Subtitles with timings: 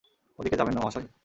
[0.39, 1.07] ওদিকে যাবেন না, মহাশয়।